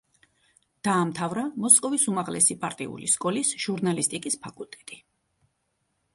[0.87, 5.01] დაამთავრა მოსკოვის უმაღლესი პარტიული სკოლის ჟურნალისტიკის ფაკულტეტი.